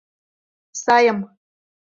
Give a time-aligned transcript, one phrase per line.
[0.83, 1.19] Сайым.